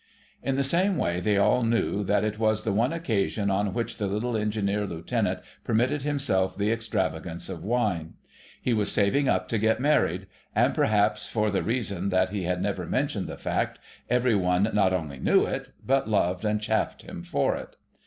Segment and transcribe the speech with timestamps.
[0.41, 3.97] In the same way they all knew that it was the one occasion on which
[3.99, 8.15] the little Engineer Lieutenant permitted himself the extravagance of wine.
[8.59, 10.25] He was saving up to get married;
[10.55, 13.77] and perhaps for the reason that he had never mentioned the fact,
[14.09, 17.75] every one not only knew it, but loved and chaffed him for it.